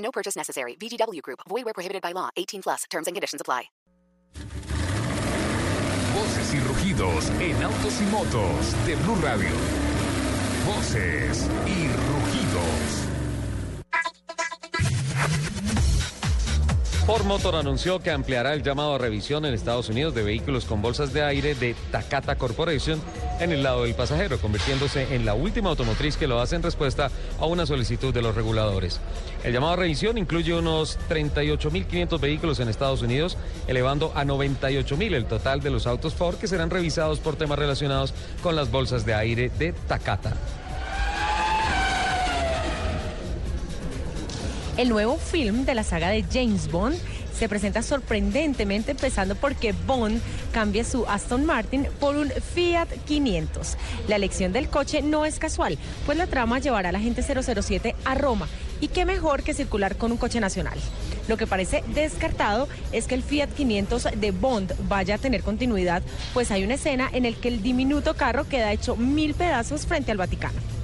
No 0.00 0.10
purchase 0.10 0.36
necessary. 0.36 0.76
VGW 0.76 1.22
Group. 1.22 1.40
Void 1.48 1.64
where 1.64 1.74
prohibited 1.74 2.02
by 2.02 2.12
law. 2.12 2.30
18 2.36 2.62
plus. 2.62 2.84
Terms 2.90 3.06
and 3.06 3.14
conditions 3.14 3.40
apply. 3.40 3.70
Voces 6.14 6.54
y 6.54 6.60
rugidos 6.60 7.30
en 7.40 7.62
autos 7.62 8.00
y 8.00 8.04
motos 8.10 8.86
de 8.86 8.96
Blue 8.96 9.16
Radio. 9.22 9.48
Voces 10.66 11.48
y 11.66 11.88
rugidos. 11.88 13.10
Ford 17.06 17.24
Motor 17.24 17.56
anunció 17.56 18.00
que 18.00 18.10
ampliará 18.10 18.52
el 18.54 18.62
llamado 18.62 18.94
a 18.94 18.98
revisión 18.98 19.44
en 19.44 19.54
Estados 19.54 19.88
Unidos 19.88 20.14
de 20.14 20.22
vehículos 20.22 20.64
con 20.64 20.80
bolsas 20.80 21.12
de 21.12 21.22
aire 21.22 21.54
de 21.54 21.74
Takata 21.90 22.36
Corporation 22.36 23.00
en 23.40 23.52
el 23.52 23.62
lado 23.62 23.82
del 23.82 23.94
pasajero, 23.94 24.38
convirtiéndose 24.38 25.14
en 25.14 25.24
la 25.24 25.34
última 25.34 25.70
automotriz 25.70 26.16
que 26.16 26.26
lo 26.26 26.40
hace 26.40 26.56
en 26.56 26.62
respuesta 26.62 27.10
a 27.38 27.46
una 27.46 27.66
solicitud 27.66 28.14
de 28.14 28.22
los 28.22 28.34
reguladores. 28.34 29.00
El 29.42 29.52
llamado 29.52 29.72
a 29.72 29.76
revisión 29.76 30.18
incluye 30.18 30.54
unos 30.54 30.98
38.500 31.08 32.20
vehículos 32.20 32.60
en 32.60 32.68
Estados 32.68 33.02
Unidos, 33.02 33.36
elevando 33.66 34.12
a 34.14 34.24
98.000 34.24 35.14
el 35.14 35.24
total 35.24 35.60
de 35.60 35.70
los 35.70 35.86
autos 35.86 36.14
Ford 36.14 36.36
que 36.36 36.48
serán 36.48 36.70
revisados 36.70 37.18
por 37.18 37.36
temas 37.36 37.58
relacionados 37.58 38.14
con 38.42 38.54
las 38.54 38.70
bolsas 38.70 39.04
de 39.06 39.14
aire 39.14 39.50
de 39.58 39.72
Takata. 39.72 40.34
El 44.76 44.88
nuevo 44.88 45.18
film 45.18 45.66
de 45.66 45.74
la 45.74 45.82
saga 45.82 46.08
de 46.08 46.24
James 46.32 46.70
Bond 46.70 46.96
se 47.40 47.48
presenta 47.48 47.80
sorprendentemente 47.80 48.90
empezando 48.90 49.34
porque 49.34 49.72
Bond 49.72 50.20
cambia 50.52 50.84
su 50.84 51.06
Aston 51.06 51.46
Martin 51.46 51.86
por 51.98 52.16
un 52.16 52.28
Fiat 52.28 52.88
500. 53.06 53.78
La 54.08 54.16
elección 54.16 54.52
del 54.52 54.68
coche 54.68 55.00
no 55.00 55.24
es 55.24 55.38
casual, 55.38 55.78
pues 56.04 56.18
la 56.18 56.26
trama 56.26 56.58
llevará 56.58 56.90
a 56.90 56.92
la 56.92 57.00
gente 57.00 57.22
007 57.22 57.96
a 58.04 58.14
Roma 58.14 58.46
y 58.78 58.88
qué 58.88 59.06
mejor 59.06 59.42
que 59.42 59.54
circular 59.54 59.96
con 59.96 60.12
un 60.12 60.18
coche 60.18 60.38
nacional. 60.38 60.78
Lo 61.28 61.38
que 61.38 61.46
parece 61.46 61.82
descartado 61.94 62.68
es 62.92 63.06
que 63.06 63.14
el 63.14 63.22
Fiat 63.22 63.48
500 63.48 64.08
de 64.18 64.32
Bond 64.32 64.74
vaya 64.86 65.14
a 65.14 65.18
tener 65.18 65.42
continuidad, 65.42 66.02
pues 66.34 66.50
hay 66.50 66.62
una 66.62 66.74
escena 66.74 67.08
en 67.10 67.22
la 67.22 67.32
que 67.32 67.48
el 67.48 67.62
diminuto 67.62 68.16
carro 68.16 68.46
queda 68.50 68.70
hecho 68.70 68.96
mil 68.96 69.32
pedazos 69.32 69.86
frente 69.86 70.12
al 70.12 70.18
Vaticano. 70.18 70.79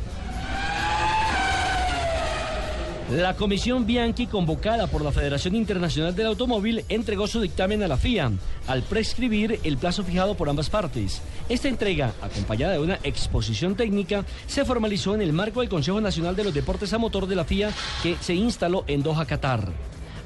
La 3.11 3.37
comisión 3.37 3.87
Bianchi, 3.87 4.27
convocada 4.27 4.89
por 4.89 5.01
la 5.01 5.12
Federación 5.12 5.55
Internacional 5.55 6.17
del 6.17 6.27
Automóvil, 6.27 6.85
entregó 6.89 7.29
su 7.29 7.41
dictamen 7.41 7.85
a 7.85 7.89
la 7.89 7.97
FIA 7.97 8.33
al 8.67 8.83
prescribir 8.83 9.61
el 9.62 9.77
plazo 9.79 10.03
fijado 10.03 10.37
por 10.37 10.49
ambas 10.49 10.71
partes. 10.71 11.23
Esta 11.49 11.69
entrega, 11.69 12.15
acompañada 12.21 12.73
de 12.73 12.81
una 12.81 12.99
exposición 13.05 13.77
técnica, 13.77 14.25
se 14.49 14.65
formalizó 14.65 15.15
en 15.15 15.21
el 15.23 15.33
marco 15.33 15.61
del 15.61 15.69
Consejo 15.69 16.01
Nacional 16.01 16.34
de 16.34 16.43
los 16.43 16.53
Deportes 16.53 16.93
a 16.95 16.99
Motor 16.99 17.29
de 17.29 17.37
la 17.37 17.45
FIA 17.45 17.71
que 18.03 18.17
se 18.21 18.34
instaló 18.34 18.83
en 18.89 19.05
Doha, 19.05 19.25
Qatar. 19.25 19.69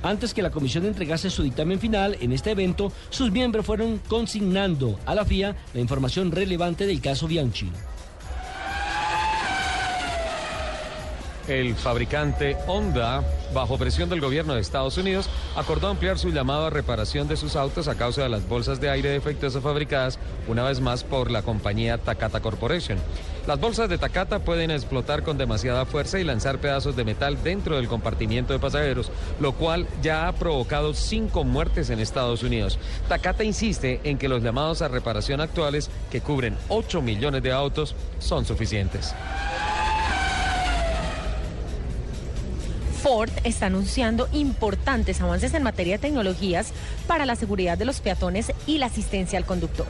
Antes 0.03 0.33
que 0.33 0.41
la 0.41 0.51
comisión 0.51 0.87
entregase 0.87 1.29
su 1.29 1.43
dictamen 1.43 1.81
final 1.81 2.17
en 2.23 2.33
este 2.33 2.53
evento, 2.53 2.91
sus 3.11 3.31
miembros 3.31 3.67
fueron 3.67 4.01
consignando 4.09 4.99
a 5.05 5.15
la 5.15 5.27
FIA 5.27 5.55
la 5.75 5.81
información 5.81 6.33
relevante 6.33 6.87
del 6.87 7.03
caso 7.03 7.29
Bianchi. 7.29 7.71
El 11.49 11.75
fabricante 11.75 12.57
Honda, 12.67 13.25
bajo 13.55 13.79
presión 13.79 14.09
del 14.09 14.21
gobierno 14.21 14.55
de 14.55 14.61
Estados 14.61 14.99
Unidos, 14.99 15.29
acordó 15.57 15.89
ampliar 15.89 16.19
su 16.19 16.31
llamado 16.31 16.67
a 16.67 16.71
reparación 16.71 17.29
de 17.29 17.37
sus 17.37 17.57
autos 17.57 17.89
a 17.89 17.97
causa 17.97 18.23
de 18.23 18.29
las 18.29 18.47
bolsas 18.47 18.81
de 18.81 18.91
aire 18.91 19.11
defectuosas 19.11 19.63
fabricadas 19.63 20.19
una 20.47 20.63
vez 20.65 20.81
más 20.81 21.03
por 21.03 21.31
la 21.31 21.43
compañía 21.43 21.99
Takata 21.99 22.41
Corporation. 22.41 22.99
Las 23.47 23.59
bolsas 23.59 23.89
de 23.89 23.99
Takata 23.99 24.41
pueden 24.41 24.71
explotar 24.71 25.23
con 25.23 25.39
demasiada 25.39 25.87
fuerza 25.87 26.21
y 26.21 26.25
lanzar 26.25 26.59
pedazos 26.59 26.95
de 26.95 27.05
metal 27.05 27.43
dentro 27.43 27.77
del 27.77 27.89
compartimiento 27.89 28.53
de 28.53 28.59
pasajeros, 28.59 29.11
lo 29.41 29.53
cual 29.53 29.89
ya 30.03 30.29
ha 30.29 30.33
provocado 30.35 30.95
cinco 30.95 31.43
muertes 31.43 31.91
en 31.91 32.01
Estados 32.01 32.43
Unidos. 32.43 32.79
Takata 33.09 33.43
insiste 33.43 34.01
en 34.05 34.19
que 34.19 34.29
los 34.29 34.43
llamados 34.43 34.83
a 34.83 34.89
reparación 34.89 35.41
actuales, 35.41 35.91
que 36.11 36.21
cubren 36.21 36.57
8 36.69 37.03
millones 37.03 37.43
de 37.43 37.53
autos, 37.53 37.97
son 38.19 38.45
suficientes. 38.45 39.15
Ford 43.03 43.31
está 43.45 43.67
anunciando 43.67 44.29
importantes 44.33 45.23
avances 45.23 45.55
en 45.55 45.63
materia 45.63 45.95
de 45.95 46.03
tecnologías 46.03 46.73
para 47.07 47.25
la 47.25 47.35
seguridad 47.35 47.79
de 47.79 47.87
los 47.87 48.01
peatones 48.01 48.53
y 48.67 48.77
la 48.77 48.87
asistencia 48.87 49.39
al 49.39 49.47
conductor. 49.47 49.87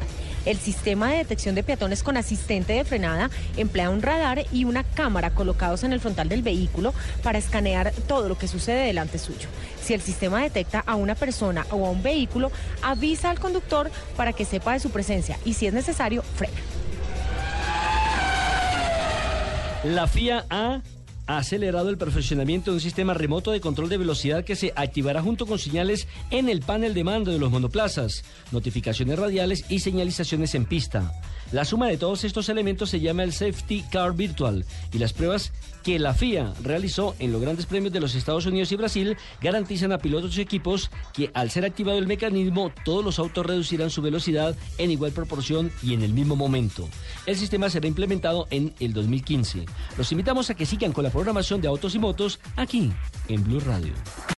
El 0.46 0.58
sistema 0.58 1.10
de 1.10 1.16
detección 1.18 1.56
de 1.56 1.64
peatones 1.64 2.04
con 2.04 2.16
asistente 2.16 2.72
de 2.72 2.84
frenada 2.84 3.28
emplea 3.56 3.90
un 3.90 4.00
radar 4.00 4.46
y 4.52 4.64
una 4.64 4.84
cámara 4.84 5.30
colocados 5.30 5.82
en 5.82 5.92
el 5.92 5.98
frontal 5.98 6.28
del 6.28 6.42
vehículo 6.42 6.94
para 7.24 7.38
escanear 7.38 7.92
todo 8.06 8.28
lo 8.28 8.38
que 8.38 8.46
sucede 8.46 8.86
delante 8.86 9.18
suyo. 9.18 9.48
Si 9.82 9.92
el 9.92 10.00
sistema 10.00 10.40
detecta 10.40 10.84
a 10.86 10.94
una 10.94 11.16
persona 11.16 11.66
o 11.72 11.86
a 11.86 11.90
un 11.90 12.04
vehículo, 12.04 12.52
avisa 12.80 13.30
al 13.30 13.40
conductor 13.40 13.90
para 14.16 14.32
que 14.32 14.44
sepa 14.44 14.74
de 14.74 14.80
su 14.80 14.90
presencia 14.90 15.36
y 15.44 15.54
si 15.54 15.66
es 15.66 15.74
necesario, 15.74 16.22
frena. 16.22 16.54
La 19.82 20.06
FIA 20.06 20.46
ha 20.48 20.80
ha 21.30 21.38
acelerado 21.38 21.90
el 21.90 21.96
perfeccionamiento 21.96 22.72
de 22.72 22.78
un 22.78 22.80
sistema 22.80 23.14
remoto 23.14 23.52
de 23.52 23.60
control 23.60 23.88
de 23.88 23.98
velocidad 23.98 24.44
que 24.44 24.56
se 24.56 24.72
activará 24.74 25.22
junto 25.22 25.46
con 25.46 25.60
señales 25.60 26.08
en 26.30 26.48
el 26.48 26.60
panel 26.60 26.92
de 26.92 27.04
mando 27.04 27.30
de 27.30 27.38
los 27.38 27.52
monoplazas, 27.52 28.24
notificaciones 28.50 29.16
radiales 29.16 29.64
y 29.68 29.78
señalizaciones 29.78 30.56
en 30.56 30.64
pista. 30.64 31.12
La 31.52 31.64
suma 31.64 31.88
de 31.88 31.96
todos 31.96 32.22
estos 32.22 32.48
elementos 32.48 32.90
se 32.90 33.00
llama 33.00 33.24
el 33.24 33.32
Safety 33.32 33.82
Car 33.90 34.14
Virtual 34.14 34.64
y 34.92 34.98
las 34.98 35.12
pruebas 35.12 35.52
que 35.82 35.98
la 35.98 36.14
FIA 36.14 36.52
realizó 36.62 37.16
en 37.18 37.32
los 37.32 37.40
grandes 37.40 37.66
premios 37.66 37.92
de 37.92 37.98
los 37.98 38.14
Estados 38.14 38.46
Unidos 38.46 38.70
y 38.70 38.76
Brasil 38.76 39.16
garantizan 39.40 39.90
a 39.90 39.98
pilotos 39.98 40.38
y 40.38 40.42
equipos 40.42 40.90
que 41.12 41.30
al 41.34 41.50
ser 41.50 41.64
activado 41.64 41.98
el 41.98 42.06
mecanismo 42.06 42.70
todos 42.84 43.04
los 43.04 43.18
autos 43.18 43.44
reducirán 43.44 43.90
su 43.90 44.00
velocidad 44.00 44.54
en 44.78 44.92
igual 44.92 45.10
proporción 45.10 45.72
y 45.82 45.94
en 45.94 46.02
el 46.02 46.12
mismo 46.12 46.36
momento. 46.36 46.88
El 47.26 47.36
sistema 47.36 47.68
será 47.68 47.88
implementado 47.88 48.46
en 48.50 48.72
el 48.78 48.92
2015. 48.92 49.66
Los 49.98 50.12
invitamos 50.12 50.50
a 50.50 50.54
que 50.54 50.66
sigan 50.66 50.92
con 50.92 51.02
la 51.02 51.10
programación 51.10 51.60
de 51.60 51.66
Autos 51.66 51.96
y 51.96 51.98
Motos 51.98 52.38
aquí 52.54 52.92
en 53.28 53.42
Blue 53.42 53.60
Radio. 53.60 53.94